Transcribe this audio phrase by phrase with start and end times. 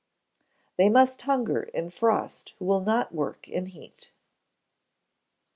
[0.77, 4.11] [THEY MUST HUNGER IN FROST WHO WILL NOT WORK IN HEAT.